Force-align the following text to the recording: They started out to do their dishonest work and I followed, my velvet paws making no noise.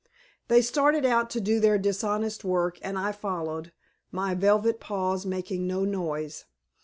They 0.47 0.63
started 0.63 1.05
out 1.05 1.29
to 1.29 1.39
do 1.39 1.59
their 1.59 1.77
dishonest 1.77 2.43
work 2.43 2.79
and 2.81 2.97
I 2.97 3.11
followed, 3.11 3.71
my 4.11 4.33
velvet 4.33 4.79
paws 4.79 5.27
making 5.27 5.67
no 5.67 5.85
noise. 5.85 6.45